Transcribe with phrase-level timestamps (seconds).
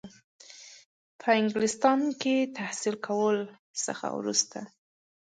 [1.19, 3.45] په انګلستان کې تحصیل کولو
[3.85, 4.59] څخه وروسته.